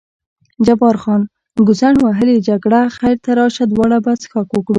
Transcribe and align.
جبار 0.65 0.95
خان: 1.01 1.21
ګوزڼ 1.67 1.93
وهلې 2.05 2.37
جګړه، 2.49 2.81
خیر 2.97 3.15
ته 3.23 3.31
راشه 3.39 3.63
دواړه 3.67 3.97
به 4.05 4.11
څښاک 4.21 4.47
وکړو. 4.53 4.69